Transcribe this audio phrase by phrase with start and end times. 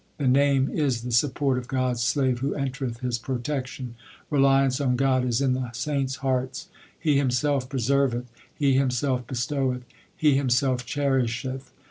[0.17, 3.93] The Name is the support of God s slave who entereth His protection.
[4.31, 6.69] Reliance on God is in the saints hearts.
[6.99, 9.83] He Himself preserveth; He Himself bestoweth;
[10.17, 11.71] He Him self cherisheth.